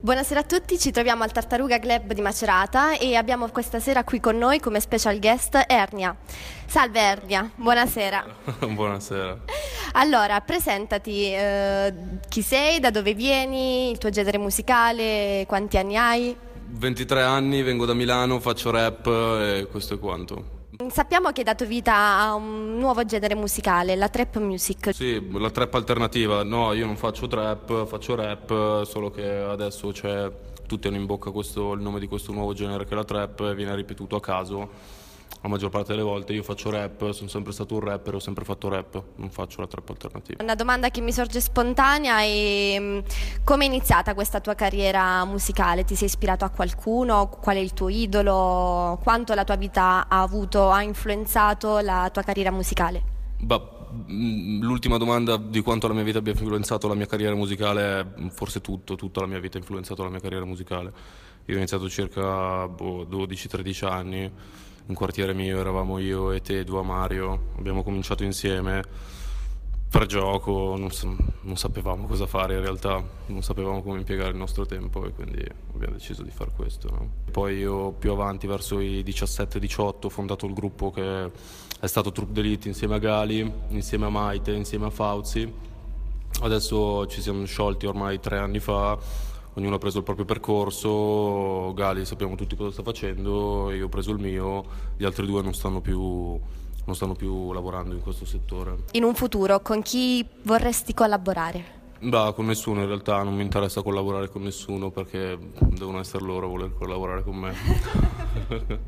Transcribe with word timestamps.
Buonasera 0.00 0.38
a 0.38 0.44
tutti, 0.44 0.78
ci 0.78 0.92
troviamo 0.92 1.24
al 1.24 1.32
Tartaruga 1.32 1.80
Club 1.80 2.12
di 2.12 2.20
Macerata 2.20 2.96
e 2.96 3.16
abbiamo 3.16 3.48
questa 3.48 3.80
sera 3.80 4.04
qui 4.04 4.20
con 4.20 4.38
noi 4.38 4.60
come 4.60 4.78
special 4.78 5.18
guest 5.18 5.60
Ernia. 5.66 6.16
Salve 6.66 7.00
Ernia, 7.00 7.50
buonasera. 7.56 8.24
Buonasera. 8.62 9.40
Allora, 9.94 10.40
presentati, 10.40 11.34
eh, 11.34 11.92
chi 12.28 12.42
sei, 12.42 12.78
da 12.78 12.92
dove 12.92 13.12
vieni, 13.14 13.90
il 13.90 13.98
tuo 13.98 14.10
genere 14.10 14.38
musicale, 14.38 15.42
quanti 15.48 15.78
anni 15.78 15.96
hai? 15.96 16.36
23 16.68 17.20
anni, 17.20 17.62
vengo 17.62 17.84
da 17.84 17.94
Milano, 17.94 18.38
faccio 18.38 18.70
rap 18.70 19.04
e 19.08 19.66
questo 19.68 19.94
è 19.94 19.98
quanto. 19.98 20.57
Sappiamo 20.86 21.32
che 21.32 21.40
hai 21.40 21.44
dato 21.44 21.66
vita 21.66 22.20
a 22.20 22.34
un 22.34 22.78
nuovo 22.78 23.04
genere 23.04 23.34
musicale, 23.34 23.96
la 23.96 24.08
trap 24.08 24.38
music. 24.38 24.94
Sì, 24.94 25.20
la 25.32 25.50
trap 25.50 25.74
alternativa. 25.74 26.44
No, 26.44 26.72
io 26.72 26.86
non 26.86 26.96
faccio 26.96 27.26
trap, 27.26 27.84
faccio 27.84 28.14
rap, 28.14 28.84
solo 28.84 29.10
che 29.10 29.28
adesso 29.28 29.90
c'è 29.90 30.30
tutti 30.66 30.86
hanno 30.86 30.96
in 30.96 31.06
bocca 31.06 31.32
questo, 31.32 31.72
il 31.72 31.80
nome 31.80 31.98
di 31.98 32.06
questo 32.06 32.30
nuovo 32.30 32.52
genere 32.52 32.84
che 32.84 32.92
è 32.92 32.94
la 32.94 33.02
trap 33.02 33.40
e 33.40 33.54
viene 33.56 33.74
ripetuto 33.74 34.14
a 34.14 34.20
caso 34.20 34.70
la 35.40 35.48
maggior 35.48 35.70
parte 35.70 35.92
delle 35.92 36.02
volte 36.02 36.32
io 36.32 36.42
faccio 36.42 36.70
rap, 36.70 37.10
sono 37.10 37.28
sempre 37.28 37.52
stato 37.52 37.74
un 37.74 37.80
rapper, 37.80 38.14
ho 38.14 38.18
sempre 38.18 38.44
fatto 38.44 38.68
rap, 38.68 39.02
non 39.16 39.30
faccio 39.30 39.60
la 39.60 39.68
trap 39.68 39.88
alternativa. 39.90 40.42
Una 40.42 40.54
domanda 40.54 40.90
che 40.90 41.00
mi 41.00 41.12
sorge 41.12 41.40
spontanea 41.40 42.20
è 42.20 42.76
mm, 42.78 42.98
come 43.48 43.64
è 43.64 43.66
iniziata 43.66 44.12
questa 44.12 44.40
tua 44.40 44.54
carriera 44.54 45.24
musicale? 45.24 45.82
Ti 45.82 45.94
sei 45.94 46.08
ispirato 46.08 46.44
a 46.44 46.50
qualcuno? 46.50 47.30
Qual 47.30 47.56
è 47.56 47.58
il 47.58 47.72
tuo 47.72 47.88
idolo? 47.88 49.00
Quanto 49.02 49.32
la 49.32 49.44
tua 49.44 49.56
vita 49.56 50.06
ha 50.06 50.20
avuto, 50.20 50.68
ha 50.68 50.82
influenzato 50.82 51.78
la 51.78 52.10
tua 52.12 52.20
carriera 52.20 52.50
musicale? 52.50 53.02
Bah, 53.38 53.58
mm, 54.06 54.60
l'ultima 54.60 54.98
domanda 54.98 55.38
di 55.38 55.62
quanto 55.62 55.88
la 55.88 55.94
mia 55.94 56.02
vita 56.02 56.18
abbia 56.18 56.32
influenzato 56.32 56.88
la 56.88 56.94
mia 56.94 57.06
carriera 57.06 57.34
musicale 57.34 58.00
è 58.00 58.06
forse 58.32 58.60
tutto, 58.60 58.96
tutta 58.96 59.22
la 59.22 59.26
mia 59.26 59.40
vita 59.40 59.56
ha 59.56 59.60
influenzato 59.60 60.02
la 60.02 60.10
mia 60.10 60.20
carriera 60.20 60.44
musicale. 60.44 60.92
Io 61.46 61.54
ho 61.54 61.56
iniziato 61.56 61.88
circa 61.88 62.68
boh, 62.68 63.04
12-13 63.04 63.86
anni 63.86 64.30
un 64.88 64.94
quartiere 64.94 65.32
mio, 65.32 65.58
eravamo 65.58 65.96
io 65.96 66.32
e 66.32 66.42
te, 66.42 66.64
Dua 66.64 66.82
Mario, 66.82 67.52
abbiamo 67.56 67.82
cominciato 67.82 68.24
insieme 68.24 68.82
per 69.90 70.04
gioco, 70.06 70.74
non, 70.76 70.90
non, 71.40 71.56
sapevamo 71.56 72.06
cosa 72.06 72.26
fare 72.26 72.54
in 72.54 72.60
realtà, 72.60 73.02
non 73.26 73.42
sapevamo 73.42 73.82
come 73.82 73.98
impiegare 73.98 74.30
il 74.30 74.36
nostro 74.36 74.66
tempo 74.66 75.06
e 75.06 75.12
quindi 75.12 75.42
abbiamo 75.74 75.94
deciso 75.94 76.22
di 76.22 76.30
fare 76.30 76.50
questo. 76.54 76.90
No? 76.90 77.08
Poi 77.30 77.56
io 77.56 77.92
più 77.92 78.12
avanti, 78.12 78.46
verso 78.46 78.80
i 78.80 79.02
17-18, 79.02 79.80
ho 80.02 80.08
fondato 80.08 80.46
il 80.46 80.52
gruppo 80.52 80.90
che 80.90 81.30
è 81.80 81.86
stato 81.86 82.12
Troupe 82.12 82.32
d'Elite 82.32 82.68
insieme 82.68 82.96
a 82.96 82.98
Gali, 82.98 83.50
insieme 83.68 84.06
a 84.06 84.10
Maite, 84.10 84.52
insieme 84.52 84.86
a 84.86 84.90
Fauzi. 84.90 85.50
Adesso 86.40 87.06
ci 87.06 87.22
siamo 87.22 87.44
sciolti 87.46 87.86
ormai 87.86 88.20
tre 88.20 88.38
anni 88.38 88.60
fa 88.60 89.26
ognuno 89.54 89.74
ha 89.74 89.78
preso 89.78 89.98
il 89.98 90.04
proprio 90.04 90.24
percorso, 90.24 91.72
Gali 91.74 92.04
sappiamo 92.04 92.36
tutti 92.36 92.54
cosa 92.54 92.70
sta 92.70 92.82
facendo, 92.82 93.72
io 93.72 93.86
ho 93.86 93.88
preso 93.88 94.12
il 94.12 94.18
mio, 94.18 94.64
gli 94.96 95.04
altri 95.04 95.26
due 95.26 95.42
non 95.42 95.52
stanno 95.52 95.80
più, 95.80 96.38
non 96.88 96.96
stanno 96.96 97.14
più 97.14 97.52
lavorando 97.52 97.94
in 97.94 98.00
questo 98.00 98.24
settore. 98.24 98.76
In 98.92 99.04
un 99.04 99.14
futuro 99.14 99.60
con 99.60 99.82
chi 99.82 100.26
vorresti 100.42 100.94
collaborare? 100.94 101.76
Beh, 102.00 102.32
con 102.34 102.46
nessuno 102.46 102.80
in 102.80 102.86
realtà, 102.86 103.22
non 103.22 103.34
mi 103.34 103.42
interessa 103.42 103.82
collaborare 103.82 104.30
con 104.30 104.42
nessuno 104.42 104.90
perché 104.90 105.38
devono 105.58 106.00
essere 106.00 106.24
loro 106.24 106.46
a 106.46 106.48
voler 106.48 106.72
collaborare 106.72 107.22
con 107.22 107.36
me. 107.36 107.54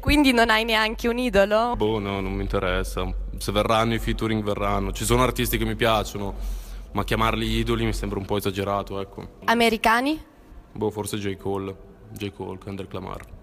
Quindi 0.00 0.32
non 0.32 0.50
hai 0.50 0.64
neanche 0.64 1.06
un 1.06 1.18
idolo? 1.18 1.76
Boh, 1.76 2.00
no, 2.00 2.20
non 2.20 2.32
mi 2.32 2.42
interessa. 2.42 3.08
Se 3.38 3.52
verranno 3.52 3.94
i 3.94 4.00
featuring 4.00 4.42
verranno. 4.42 4.92
Ci 4.92 5.04
sono 5.04 5.22
artisti 5.22 5.56
che 5.56 5.64
mi 5.64 5.76
piacciono, 5.76 6.34
ma 6.92 7.04
chiamarli 7.04 7.46
idoli 7.46 7.84
mi 7.84 7.92
sembra 7.92 8.18
un 8.18 8.24
po' 8.24 8.38
esagerato, 8.38 9.00
ecco. 9.00 9.36
Americani? 9.44 10.20
Boh, 10.72 10.90
forse 10.90 11.16
J. 11.18 11.36
Cole, 11.36 11.76
J. 12.10 12.32
Cole, 12.32 12.58
Kendrick 12.58 12.92
Lamar. 12.92 13.33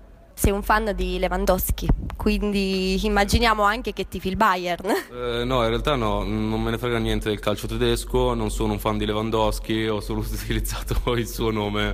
Sei 0.42 0.52
un 0.52 0.64
fan 0.64 0.92
di 0.96 1.20
Lewandowski, 1.20 1.88
quindi 2.18 3.00
immaginiamo 3.06 3.62
anche 3.62 3.94
che 3.94 4.08
tifi 4.08 4.28
il 4.28 4.38
Bayern. 4.38 4.90
Eh, 5.14 5.44
no, 5.44 5.62
in 5.62 5.70
realtà 5.70 5.96
no, 5.96 6.24
non 6.24 6.60
me 6.64 6.72
ne 6.72 6.80
frega 6.80 6.98
niente 6.98 7.30
del 7.30 7.40
calcio 7.40 7.68
tedesco, 7.68 8.34
non 8.34 8.50
sono 8.50 8.74
un 8.74 8.80
fan 8.80 8.98
di 8.98 9.06
Lewandowski, 9.06 9.86
ho 9.86 10.00
solo 10.00 10.22
utilizzato 10.28 11.14
il 11.14 11.28
suo 11.28 11.52
nome 11.52 11.94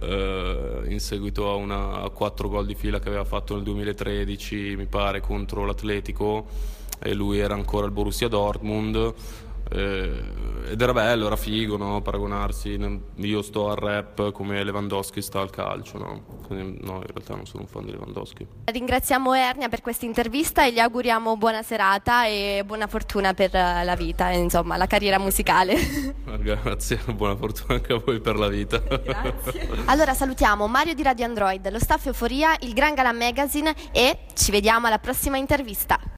eh, 0.00 0.82
in 0.88 0.98
seguito 0.98 1.48
a, 1.48 1.54
una, 1.54 2.02
a 2.02 2.10
quattro 2.10 2.48
gol 2.48 2.66
di 2.66 2.74
fila 2.74 2.98
che 2.98 3.06
aveva 3.06 3.24
fatto 3.24 3.54
nel 3.54 3.62
2013, 3.62 4.74
mi 4.74 4.86
pare, 4.86 5.20
contro 5.20 5.64
l'Atletico 5.64 6.46
e 7.00 7.14
lui 7.14 7.38
era 7.38 7.54
ancora 7.54 7.86
al 7.86 7.92
Borussia 7.92 8.26
Dortmund 8.26 9.14
eh, 9.70 10.22
ed 10.74 10.80
era 10.80 10.92
bello, 10.92 11.26
era 11.26 11.36
figo 11.36 11.76
no? 11.76 12.02
paragonarsi. 12.02 12.76
Io 13.14 13.42
sto 13.42 13.70
al 13.70 13.76
rap 13.76 14.32
come 14.32 14.62
Lewandowski 14.64 15.22
sta 15.22 15.40
al 15.40 15.50
calcio. 15.50 15.98
No? 15.98 16.22
Quindi, 16.46 16.84
no, 16.84 16.96
in 16.96 17.06
realtà 17.06 17.36
non 17.36 17.46
sono 17.46 17.62
un 17.62 17.68
fan 17.68 17.84
di 17.84 17.92
Lewandowski. 17.92 18.46
Ringraziamo 18.64 19.32
Ernia 19.34 19.68
per 19.68 19.80
questa 19.80 20.04
intervista 20.04 20.66
e 20.66 20.72
gli 20.72 20.80
auguriamo 20.80 21.36
buona 21.36 21.62
serata 21.62 22.26
e 22.26 22.62
buona 22.66 22.88
fortuna 22.88 23.34
per 23.34 23.52
la 23.52 23.94
vita, 23.96 24.30
insomma, 24.30 24.76
la 24.76 24.88
carriera 24.88 25.18
musicale. 25.18 25.76
Grazie, 26.42 26.98
buona 27.14 27.36
fortuna 27.36 27.74
anche 27.74 27.92
a 27.92 28.02
voi 28.04 28.20
per 28.20 28.36
la 28.36 28.48
vita. 28.48 28.78
Grazie. 28.78 29.68
Allora 29.86 30.12
salutiamo 30.12 30.66
Mario 30.66 30.94
di 30.94 31.04
Radio 31.04 31.24
Android, 31.24 31.70
lo 31.70 31.78
staff 31.78 32.06
Euforia, 32.06 32.56
il 32.60 32.72
Gran 32.72 32.94
Galan 32.94 33.16
Magazine 33.16 33.74
e 33.92 34.26
ci 34.34 34.50
vediamo 34.50 34.88
alla 34.88 34.98
prossima 34.98 35.36
intervista. 35.36 36.13